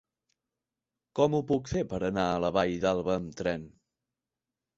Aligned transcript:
Com 1.19 1.35
ho 1.35 1.41
puc 1.51 1.69
fer 1.73 1.83
per 1.91 1.99
anar 2.07 2.25
a 2.31 2.41
la 2.45 2.51
Vall 2.57 2.75
d'Alba 2.87 3.15
amb 3.19 3.37
tren? 3.45 3.71